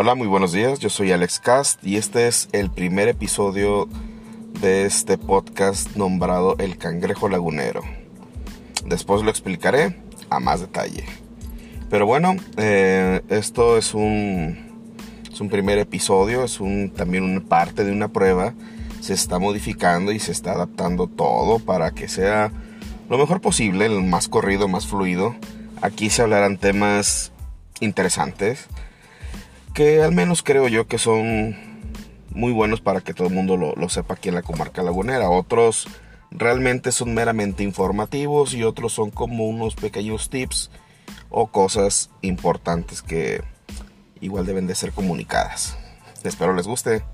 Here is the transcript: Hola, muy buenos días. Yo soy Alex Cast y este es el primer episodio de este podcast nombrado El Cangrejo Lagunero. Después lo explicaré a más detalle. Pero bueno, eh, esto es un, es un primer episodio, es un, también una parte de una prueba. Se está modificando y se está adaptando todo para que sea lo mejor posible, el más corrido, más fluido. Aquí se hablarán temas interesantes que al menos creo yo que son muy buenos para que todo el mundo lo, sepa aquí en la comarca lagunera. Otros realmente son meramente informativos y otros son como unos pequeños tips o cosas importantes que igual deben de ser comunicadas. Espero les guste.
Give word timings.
Hola, 0.00 0.14
muy 0.14 0.28
buenos 0.28 0.52
días. 0.52 0.78
Yo 0.78 0.90
soy 0.90 1.10
Alex 1.10 1.40
Cast 1.40 1.84
y 1.84 1.96
este 1.96 2.28
es 2.28 2.48
el 2.52 2.70
primer 2.70 3.08
episodio 3.08 3.88
de 4.60 4.86
este 4.86 5.18
podcast 5.18 5.96
nombrado 5.96 6.54
El 6.58 6.78
Cangrejo 6.78 7.28
Lagunero. 7.28 7.82
Después 8.86 9.24
lo 9.24 9.30
explicaré 9.30 10.00
a 10.30 10.38
más 10.38 10.60
detalle. 10.60 11.04
Pero 11.90 12.06
bueno, 12.06 12.36
eh, 12.58 13.22
esto 13.28 13.76
es 13.76 13.92
un, 13.92 14.86
es 15.32 15.40
un 15.40 15.48
primer 15.48 15.78
episodio, 15.78 16.44
es 16.44 16.60
un, 16.60 16.92
también 16.94 17.24
una 17.24 17.40
parte 17.40 17.82
de 17.82 17.90
una 17.90 18.06
prueba. 18.06 18.54
Se 19.00 19.14
está 19.14 19.40
modificando 19.40 20.12
y 20.12 20.20
se 20.20 20.30
está 20.30 20.52
adaptando 20.52 21.08
todo 21.08 21.58
para 21.58 21.90
que 21.90 22.06
sea 22.06 22.52
lo 23.10 23.18
mejor 23.18 23.40
posible, 23.40 23.86
el 23.86 24.04
más 24.04 24.28
corrido, 24.28 24.68
más 24.68 24.86
fluido. 24.86 25.34
Aquí 25.82 26.08
se 26.08 26.22
hablarán 26.22 26.56
temas 26.56 27.32
interesantes 27.80 28.68
que 29.78 30.02
al 30.02 30.10
menos 30.10 30.42
creo 30.42 30.66
yo 30.66 30.88
que 30.88 30.98
son 30.98 31.56
muy 32.30 32.50
buenos 32.50 32.80
para 32.80 33.00
que 33.00 33.14
todo 33.14 33.28
el 33.28 33.34
mundo 33.34 33.56
lo, 33.56 33.88
sepa 33.88 34.14
aquí 34.14 34.28
en 34.28 34.34
la 34.34 34.42
comarca 34.42 34.82
lagunera. 34.82 35.30
Otros 35.30 35.86
realmente 36.32 36.90
son 36.90 37.14
meramente 37.14 37.62
informativos 37.62 38.54
y 38.54 38.64
otros 38.64 38.92
son 38.92 39.12
como 39.12 39.46
unos 39.46 39.76
pequeños 39.76 40.30
tips 40.30 40.72
o 41.30 41.46
cosas 41.46 42.10
importantes 42.22 43.02
que 43.02 43.40
igual 44.20 44.46
deben 44.46 44.66
de 44.66 44.74
ser 44.74 44.90
comunicadas. 44.90 45.78
Espero 46.24 46.54
les 46.54 46.66
guste. 46.66 47.04